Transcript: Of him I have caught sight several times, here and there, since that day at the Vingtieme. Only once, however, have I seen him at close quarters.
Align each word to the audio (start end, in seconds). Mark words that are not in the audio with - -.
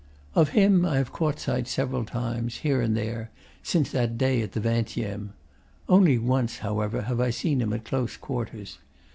Of 0.33 0.49
him 0.57 0.83
I 0.83 0.97
have 0.97 1.11
caught 1.13 1.39
sight 1.39 1.67
several 1.67 2.05
times, 2.05 2.57
here 2.65 2.81
and 2.81 2.97
there, 2.97 3.29
since 3.61 3.91
that 3.91 4.17
day 4.17 4.41
at 4.41 4.53
the 4.53 4.59
Vingtieme. 4.59 5.33
Only 5.87 6.17
once, 6.17 6.57
however, 6.65 7.03
have 7.03 7.21
I 7.21 7.29
seen 7.29 7.61
him 7.61 7.71
at 7.71 7.85
close 7.85 8.17
quarters. 8.17 8.79